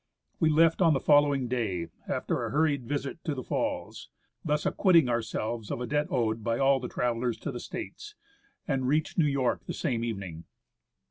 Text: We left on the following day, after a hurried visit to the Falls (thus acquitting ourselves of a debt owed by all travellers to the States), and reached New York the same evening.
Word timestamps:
We 0.39 0.49
left 0.49 0.81
on 0.81 0.93
the 0.93 0.99
following 0.99 1.47
day, 1.47 1.89
after 2.07 2.43
a 2.43 2.49
hurried 2.49 2.87
visit 2.87 3.23
to 3.23 3.35
the 3.35 3.43
Falls 3.43 4.09
(thus 4.43 4.65
acquitting 4.65 5.07
ourselves 5.09 5.69
of 5.69 5.79
a 5.79 5.85
debt 5.85 6.07
owed 6.09 6.43
by 6.43 6.57
all 6.57 6.81
travellers 6.89 7.37
to 7.41 7.51
the 7.51 7.59
States), 7.59 8.15
and 8.67 8.87
reached 8.87 9.19
New 9.19 9.27
York 9.27 9.61
the 9.67 9.75
same 9.75 10.03
evening. 10.03 10.45